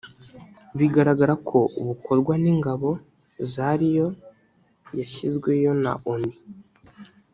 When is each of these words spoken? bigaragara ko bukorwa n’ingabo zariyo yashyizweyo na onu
bigaragara 0.77 1.33
ko 1.49 1.59
bukorwa 1.87 2.33
n’ingabo 2.43 2.89
zariyo 3.53 4.07
yashyizweyo 4.97 5.71
na 5.83 5.93
onu 6.11 6.31